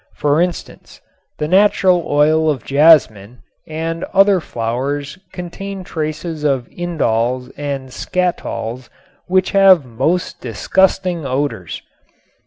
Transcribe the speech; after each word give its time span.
For 0.15 0.41
instance, 0.41 0.99
the 1.37 1.47
natural 1.47 2.05
oil 2.07 2.49
of 2.49 2.65
jasmine 2.65 3.43
and 3.67 4.03
other 4.05 4.39
flowers 4.39 5.19
contain 5.31 5.83
traces 5.83 6.43
of 6.43 6.67
indols 6.69 7.49
and 7.55 7.91
skatols 7.93 8.89
which 9.27 9.51
have 9.51 9.85
most 9.85 10.41
disgusting 10.41 11.23
odors. 11.23 11.83